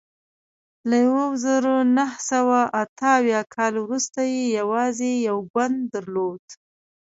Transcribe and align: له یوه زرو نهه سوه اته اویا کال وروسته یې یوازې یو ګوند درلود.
له 0.89 0.95
یوه 1.07 1.25
زرو 1.43 1.75
نهه 1.97 2.17
سوه 2.29 2.59
اته 2.81 3.09
اویا 3.19 3.41
کال 3.55 3.73
وروسته 3.79 4.19
یې 4.33 4.43
یوازې 4.59 5.11
یو 5.27 5.37
ګوند 5.53 5.77
درلود. 5.93 6.45